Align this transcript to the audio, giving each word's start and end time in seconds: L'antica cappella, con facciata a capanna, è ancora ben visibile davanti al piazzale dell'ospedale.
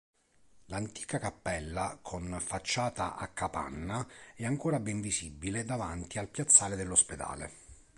L'antica 0.65 1.19
cappella, 1.19 1.99
con 2.01 2.35
facciata 2.43 3.17
a 3.17 3.27
capanna, 3.27 4.03
è 4.33 4.45
ancora 4.45 4.79
ben 4.79 4.99
visibile 4.99 5.63
davanti 5.63 6.17
al 6.17 6.27
piazzale 6.27 6.75
dell'ospedale. 6.75 7.51